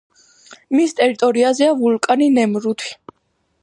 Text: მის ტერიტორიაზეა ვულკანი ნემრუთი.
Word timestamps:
მის 0.77 0.95
ტერიტორიაზეა 1.01 1.77
ვულკანი 1.83 2.33
ნემრუთი. 2.41 2.95